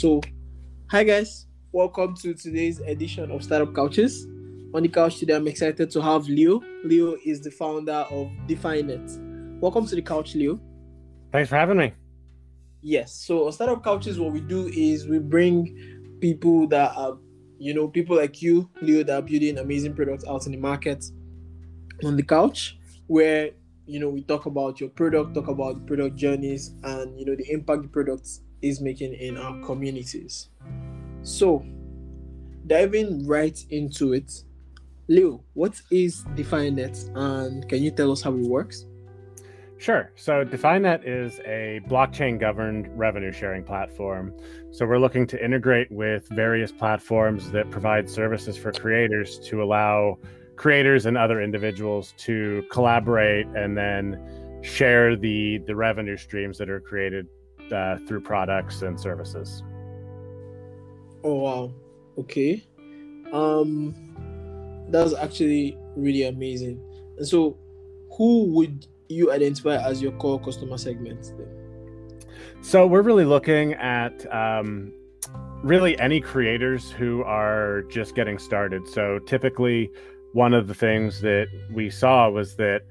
[0.00, 0.22] So,
[0.90, 4.24] hi guys, welcome to today's edition of Startup Couches.
[4.72, 6.62] On the couch today, I'm excited to have Leo.
[6.84, 9.60] Leo is the founder of DefiNet.
[9.60, 10.58] Welcome to the couch, Leo.
[11.32, 11.92] Thanks for having me.
[12.80, 13.12] Yes.
[13.12, 17.18] So on Startup Couches, what we do is we bring people that are,
[17.58, 21.04] you know, people like you, Leo, that are building amazing products out in the market
[22.04, 23.50] on the couch, where
[23.84, 27.36] you know we talk about your product, talk about the product journeys, and you know
[27.36, 28.26] the impact the product
[28.62, 30.48] is making in our communities.
[31.22, 31.64] So,
[32.66, 34.44] diving right into it,
[35.08, 38.86] Leo, what is DefiNet and can you tell us how it works?
[39.80, 40.12] Sure.
[40.14, 44.34] So DefiNet is a blockchain governed revenue sharing platform.
[44.70, 50.18] So we're looking to integrate with various platforms that provide services for creators to allow
[50.56, 56.80] creators and other individuals to collaborate and then share the the revenue streams that are
[56.80, 57.26] created
[57.72, 59.62] uh, through products and services.
[61.24, 61.74] Oh wow.
[62.18, 62.64] Okay.
[63.32, 63.94] Um
[64.88, 66.80] that's actually really amazing.
[67.18, 67.56] And so
[68.16, 71.32] who would you identify as your core customer segment?
[72.62, 74.92] So we're really looking at um,
[75.62, 78.86] really any creators who are just getting started.
[78.88, 79.90] So typically,
[80.32, 82.82] one of the things that we saw was that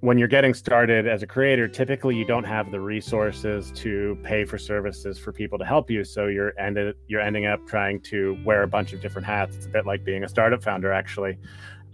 [0.00, 4.44] when you're getting started as a creator, typically you don't have the resources to pay
[4.44, 6.04] for services for people to help you.
[6.04, 9.56] So you're ended you're ending up trying to wear a bunch of different hats.
[9.56, 11.38] It's a bit like being a startup founder, actually.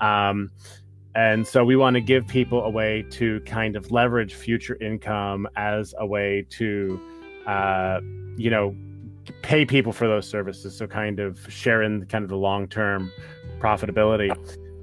[0.01, 0.51] Um,
[1.15, 5.47] and so we want to give people a way to kind of leverage future income
[5.57, 7.01] as a way to,
[7.47, 8.01] uh,
[8.37, 8.75] you know,
[9.43, 10.77] pay people for those services.
[10.77, 13.13] So kind of share in kind of the long term
[13.61, 14.31] profitability.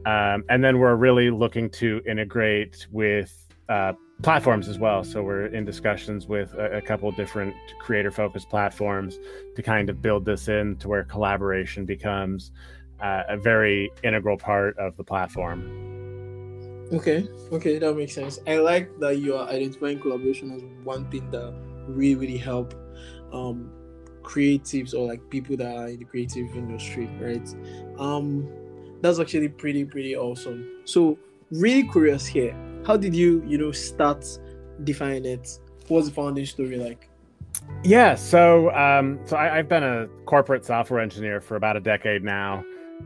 [0.10, 3.32] Um, and then we're really looking to integrate with
[3.68, 3.94] uh,
[4.24, 5.04] platforms as well.
[5.04, 9.20] So we're in discussions with a, a couple different creator focused platforms
[9.56, 12.52] to kind of build this in to where collaboration becomes
[13.00, 15.62] uh, a very integral part of the platform.
[16.92, 18.40] Okay, okay, that makes sense.
[18.48, 21.54] I like that you are identifying collaboration as one thing that
[21.88, 22.74] really, really help
[23.32, 23.72] um,
[24.24, 27.48] creatives or like people that are in the creative industry, right?
[28.00, 28.50] Um,
[29.02, 30.82] that's actually pretty, pretty awesome.
[30.86, 31.18] So,
[31.52, 32.56] really curious here.
[32.86, 34.26] How did you, you know, start
[34.84, 35.60] DefiNet?
[35.88, 37.10] What's the founding story like?
[37.84, 42.24] Yeah, so um, so I, I've been a corporate software engineer for about a decade
[42.24, 42.64] now.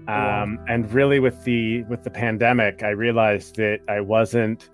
[0.08, 4.70] Um, and really with the with the pandemic, I realized that I wasn't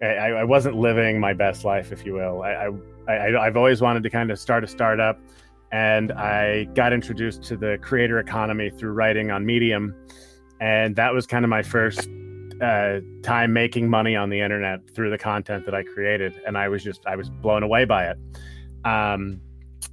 [0.00, 2.42] I, I wasn't living my best life, if you will.
[2.42, 2.70] I,
[3.08, 5.18] I, I I've always wanted to kind of start a startup,
[5.72, 9.94] and I got introduced to the creator economy through writing on Medium,
[10.62, 12.08] and that was kind of my first
[12.62, 16.68] uh, time making money on the internet through the content that I created, and I
[16.68, 18.16] was just I was blown away by it.
[18.84, 19.40] Um,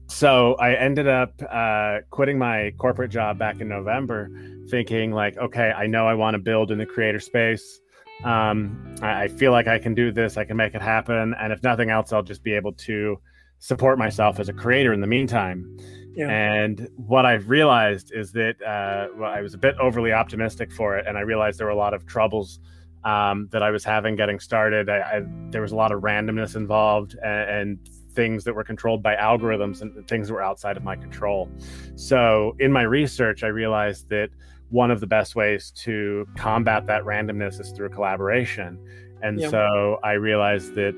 [0.05, 4.29] so I ended up uh, quitting my corporate job back in November,
[4.69, 7.79] thinking like, okay, I know I want to build in the creator space.
[8.23, 10.35] Um, I, I, feel like I can do this.
[10.35, 11.33] I can make it happen.
[11.39, 13.17] And if nothing else, I'll just be able to
[13.59, 15.77] support myself as a creator in the meantime.
[16.15, 16.29] Yeah.
[16.29, 20.97] And what I've realized is that uh, well, I was a bit overly optimistic for
[20.97, 22.59] it, and I realized there were a lot of troubles
[23.03, 24.89] um, that I was having getting started.
[24.89, 29.01] I, I, there was a lot of randomness involved, and, and things that were controlled
[29.01, 31.49] by algorithms and things that were outside of my control.
[31.95, 34.29] So, in my research, I realized that
[34.69, 38.79] one of the best ways to combat that randomness is through collaboration.
[39.21, 39.49] And yeah.
[39.49, 40.95] so I realized that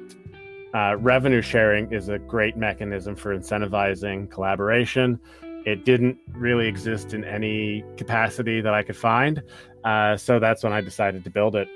[0.73, 5.19] uh, revenue sharing is a great mechanism for incentivizing collaboration.
[5.65, 9.43] It didn't really exist in any capacity that I could find.
[9.83, 11.67] Uh, so that's when I decided to build it.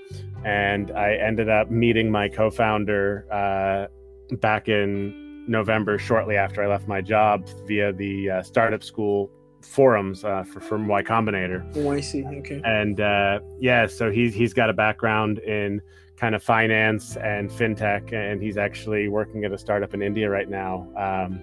[0.43, 6.67] And I ended up meeting my co founder uh, back in November, shortly after I
[6.67, 9.29] left my job, via the uh, startup school
[9.65, 11.65] forums uh, for from Y Combinator.
[11.77, 12.25] Oh, I see.
[12.25, 12.61] Okay.
[12.63, 15.81] And uh, yeah, so he's he's got a background in
[16.17, 20.49] kind of finance and fintech, and he's actually working at a startup in India right
[20.49, 20.87] now.
[20.97, 21.41] Um,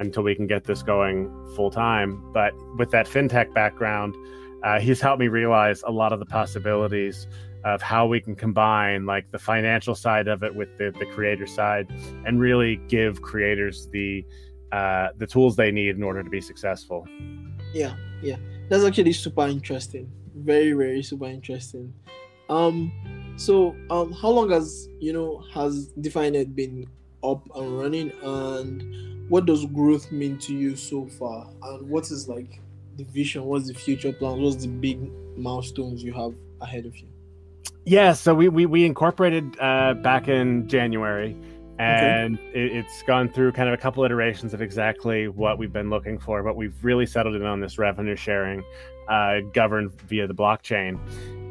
[0.00, 4.14] until we can get this going full time, but with that fintech background,
[4.62, 7.26] uh, he's helped me realize a lot of the possibilities
[7.64, 11.46] of how we can combine like the financial side of it with the, the creator
[11.46, 11.86] side
[12.24, 14.24] and really give creators the
[14.72, 17.06] uh, the tools they need in order to be successful
[17.72, 18.36] yeah yeah.
[18.68, 20.10] That's actually super interesting.
[20.34, 21.94] Very very super interesting.
[22.48, 22.92] Um
[23.36, 26.86] so um how long has you know has DefiNet been
[27.22, 28.12] up and running?
[28.22, 31.48] And what does growth mean to you so far?
[31.62, 32.60] And what is like
[32.96, 33.44] the vision?
[33.44, 34.40] What's the future plan?
[34.42, 37.08] What's the big milestones you have ahead of you?
[37.84, 41.36] Yeah, so we we, we incorporated uh, back in January,
[41.78, 42.60] and okay.
[42.60, 46.18] it, it's gone through kind of a couple iterations of exactly what we've been looking
[46.18, 48.64] for but we've really settled in on this revenue sharing
[49.08, 50.98] uh, governed via the blockchain.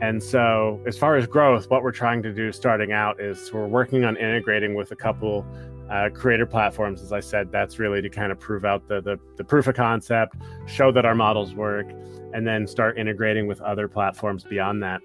[0.01, 3.67] And so as far as growth what we're trying to do starting out is we're
[3.67, 5.45] working on integrating with a couple
[5.89, 7.01] uh, creator platforms.
[7.01, 9.75] As i said that's really to kind of prove out the, the, the proof of
[9.75, 10.35] concept
[10.67, 11.87] show that our models work
[12.33, 15.01] and then start integrating with other platforms beyond that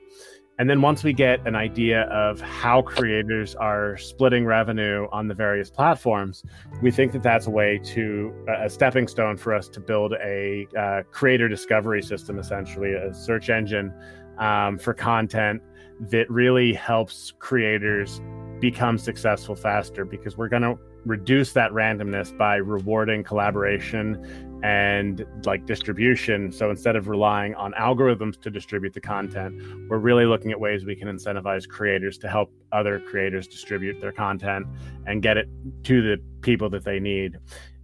[0.58, 5.34] and then once we get an idea of how creators are splitting revenue on the
[5.34, 6.44] various platforms,
[6.82, 10.66] we think that that's a way to a stepping stone for us to build a
[10.78, 13.92] uh, creator discovery system, essentially a search engine
[14.38, 15.62] um, for content
[16.10, 18.20] that really helps creators
[18.60, 25.66] become successful faster because we're going to reduce that randomness by rewarding collaboration and like
[25.66, 26.52] distribution.
[26.52, 30.84] So instead of relying on algorithms to distribute the content, we're really looking at ways
[30.84, 34.66] we can incentivize creators to help other creators distribute their content
[35.06, 35.48] and get it
[35.84, 37.38] to the people that they need.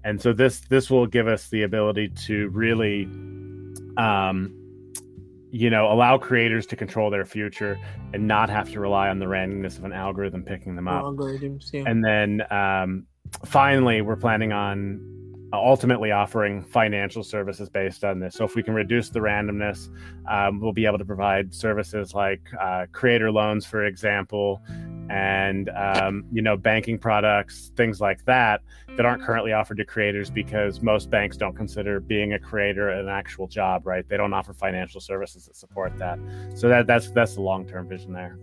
[0.05, 3.05] And so this this will give us the ability to really
[3.97, 4.55] um,
[5.51, 7.79] you know allow creators to control their future
[8.13, 11.73] and not have to rely on the randomness of an algorithm picking them up algorithms
[11.73, 11.85] yeah.
[11.87, 13.07] and then um,
[13.47, 15.01] finally we're planning on
[15.53, 18.35] ultimately offering financial services based on this.
[18.35, 19.89] So if we can reduce the randomness,
[20.29, 24.61] um, we'll be able to provide services like uh, creator loans, for example,
[25.11, 28.61] and um, you know banking products, things like that
[28.97, 33.09] that aren't currently offered to creators because most banks don't consider being a creator an
[33.09, 34.07] actual job, right?
[34.09, 36.19] They don't offer financial services that support that.
[36.55, 38.39] So that that's that's the long term vision there.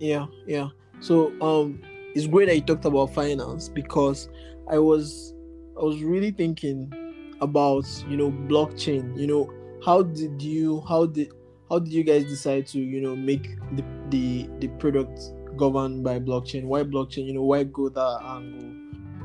[0.00, 0.68] Yeah, yeah.
[0.98, 1.80] So um,
[2.14, 4.28] it's great that you talked about finance because
[4.68, 5.34] I was
[5.80, 6.92] I was really thinking
[7.40, 9.18] about you know blockchain.
[9.18, 9.52] You know,
[9.84, 11.32] how did you how did
[11.70, 15.20] how did you guys decide to you know make the the the product
[15.56, 16.64] governed by blockchain?
[16.64, 17.26] Why blockchain?
[17.26, 18.70] You know, why go that angle?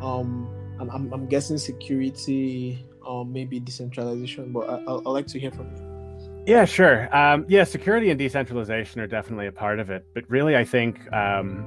[0.01, 0.49] Um,
[0.79, 5.67] I'm I'm, I'm guessing security, um, maybe decentralization, but I I like to hear from
[5.75, 6.43] you.
[6.47, 7.15] Yeah, sure.
[7.15, 11.11] Um, yeah, security and decentralization are definitely a part of it, but really, I think
[11.11, 11.65] um,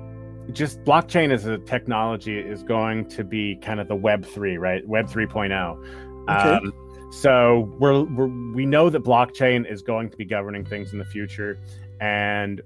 [0.52, 4.86] just blockchain as a technology is going to be kind of the web 3 right?
[4.86, 6.32] Web 3.0 okay.
[6.32, 6.72] Um,
[7.10, 11.04] so we're, we're we know that blockchain is going to be governing things in the
[11.04, 11.58] future.
[12.00, 12.60] And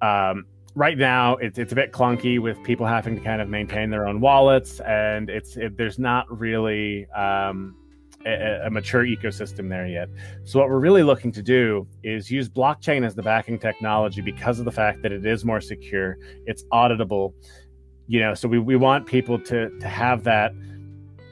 [0.00, 3.90] um, right now it's, it's a bit clunky with people having to kind of maintain
[3.90, 4.80] their own wallets.
[4.80, 7.76] And it's it, there's not really um,
[8.26, 10.08] a, a, mature ecosystem there yet.
[10.44, 14.58] So what we're really looking to do is use blockchain as the backing technology because
[14.58, 17.34] of the fact that it is more secure, it's auditable.
[18.06, 20.52] You know, so we, we want people to to have that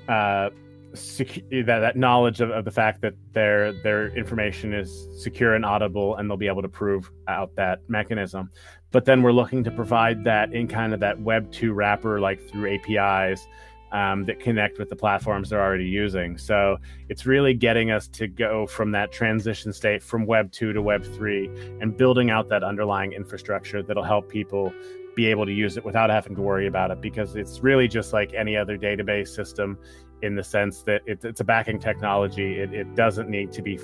[0.09, 0.51] uh,
[0.93, 5.65] secu- that, that knowledge of, of the fact that their their information is secure and
[5.65, 8.51] audible, and they'll be able to prove out that mechanism.
[8.93, 12.49] But then we're looking to provide that in kind of that Web two wrapper, like
[12.49, 13.47] through APIs
[13.93, 16.39] um, that connect with the platforms they're already using.
[16.39, 16.79] So
[17.09, 21.05] it's really getting us to go from that transition state from Web 2 to Web
[21.05, 24.73] 3 and building out that underlying infrastructure that'll help people
[25.17, 28.13] be able to use it without having to worry about it because it's really just
[28.13, 29.77] like any other database system
[30.23, 32.59] in the sense that it, it's a backing technology.
[32.59, 33.79] It, it doesn't need to be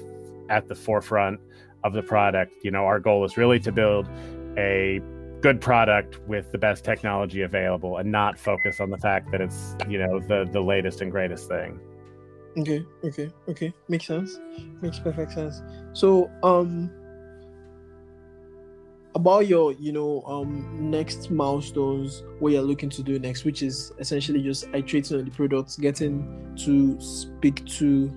[0.48, 1.40] at the forefront
[1.82, 2.52] of the product.
[2.62, 4.08] You know, our goal is really to build
[4.56, 5.00] a
[5.40, 9.76] good product with the best technology available and not focus on the fact that it's
[9.88, 11.78] you know the the latest and greatest thing.
[12.58, 13.72] Okay okay okay.
[13.88, 14.38] Makes sense.
[14.80, 15.62] Makes perfect sense.
[15.92, 16.90] So um
[19.14, 23.90] about your you know um next milestones what you're looking to do next which is
[23.98, 28.12] essentially just iterating on the products getting to speak to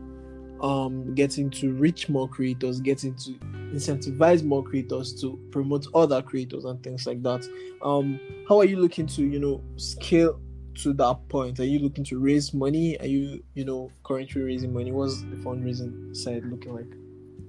[0.61, 3.31] um, getting to reach more creators, getting to
[3.73, 7.47] incentivize more creators to promote other creators and things like that.
[7.81, 10.39] Um, how are you looking to, you know, scale
[10.75, 11.59] to that point?
[11.59, 12.99] Are you looking to raise money?
[12.99, 14.91] Are you, you know, currently raising money?
[14.91, 16.91] What's the fundraising side looking like?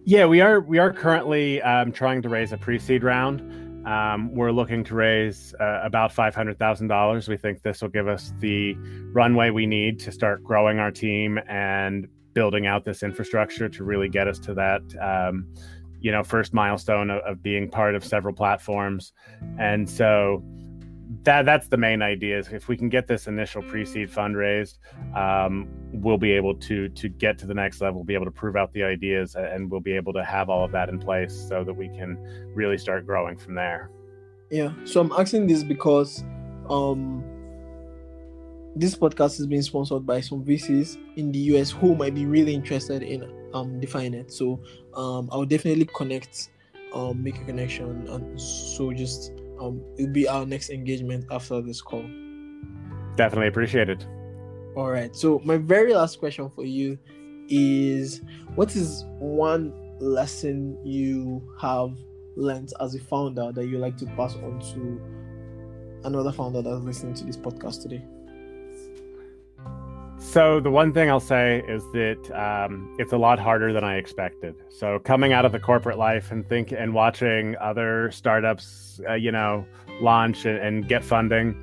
[0.05, 0.61] Yeah, we are.
[0.61, 3.87] We are currently um, trying to raise a pre-seed round.
[3.87, 7.29] Um, we're looking to raise uh, about five hundred thousand dollars.
[7.29, 8.75] We think this will give us the
[9.13, 14.09] runway we need to start growing our team and building out this infrastructure to really
[14.09, 15.47] get us to that um,
[16.01, 19.13] you know first milestone of, of, being part of several platforms.
[19.59, 20.43] And so
[21.25, 24.79] that that's the main idea is if we can get this initial pre-seed fundraised
[25.17, 28.55] um, we'll be able to to get to the next level be able to prove
[28.55, 31.65] out the ideas and we'll be able to have all of that in place so
[31.65, 32.17] that we can
[32.55, 33.91] really start growing from there.
[34.51, 34.73] Yeah.
[34.85, 36.25] So i'm asking this because
[36.69, 37.25] um
[38.77, 42.55] this podcast is being sponsored by some VCs in the US who might be really
[42.55, 43.23] interested in
[43.53, 44.33] um it.
[44.33, 44.61] So
[44.95, 46.51] um I'll definitely connect,
[46.95, 51.81] um make a connection and so just um it'll be our next engagement after this
[51.81, 52.03] call.
[53.17, 54.07] Definitely appreciate it.
[54.77, 55.15] All right.
[55.15, 56.99] So my very last question for you
[57.49, 58.23] is
[58.55, 61.91] what is one lesson you have
[62.37, 65.01] learned as a founder that you like to pass on to
[66.05, 68.03] another founder that's listening to this podcast today?
[70.31, 73.97] So the one thing I'll say is that um, it's a lot harder than I
[73.97, 74.55] expected.
[74.69, 79.33] So coming out of the corporate life and think and watching other startups, uh, you
[79.33, 79.67] know,
[80.01, 81.61] launch and, and get funding,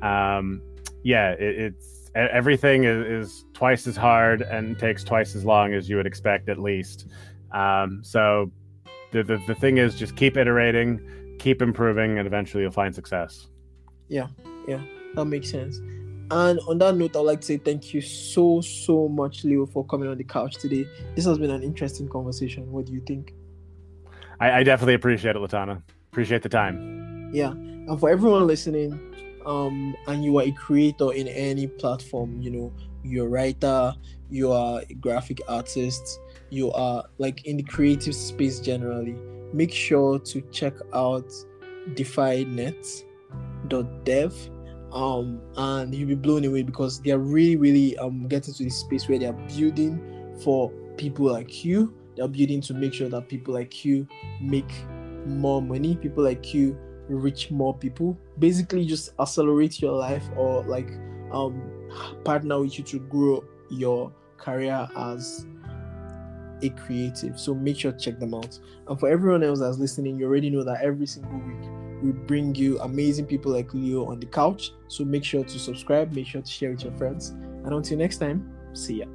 [0.00, 0.62] um,
[1.02, 5.86] yeah, it, it's everything is, is, twice as hard and takes twice as long as
[5.86, 7.08] you would expect at least.
[7.52, 8.50] Um, so
[9.12, 13.48] the, the the thing is just keep iterating, keep improving, and eventually you'll find success.
[14.08, 14.28] Yeah,
[14.66, 14.80] yeah,
[15.16, 15.78] that makes sense.
[16.30, 19.84] And on that note, I'd like to say thank you so, so much, Leo, for
[19.84, 20.86] coming on the couch today.
[21.14, 22.70] This has been an interesting conversation.
[22.72, 23.32] What do you think?
[24.40, 25.82] I, I definitely appreciate it, Latana.
[26.12, 27.30] Appreciate the time.
[27.32, 27.52] Yeah.
[27.52, 28.98] And for everyone listening,
[29.46, 32.72] um, and you are a creator in any platform, you know,
[33.04, 33.94] you're a writer,
[34.28, 36.18] you are a graphic artist,
[36.50, 39.14] you are like in the creative space generally,
[39.52, 41.32] make sure to check out
[41.90, 44.50] DefiNet.dev
[44.96, 48.80] um, and you'll be blown away because they are really, really um, getting to this
[48.80, 50.00] space where they are building
[50.42, 51.94] for people like you.
[52.16, 54.08] They're building to make sure that people like you
[54.40, 54.72] make
[55.26, 56.78] more money, people like you
[57.10, 58.18] reach more people.
[58.38, 60.88] Basically, just accelerate your life or like
[61.30, 61.60] um,
[62.24, 65.44] partner with you to grow your career as
[66.62, 67.38] a creative.
[67.38, 68.58] So make sure check them out.
[68.88, 72.54] And for everyone else that's listening, you already know that every single week we bring
[72.54, 74.72] you amazing people like Leo on the couch.
[74.88, 77.30] So make sure to subscribe, make sure to share with your friends.
[77.30, 79.06] And until next time, see ya.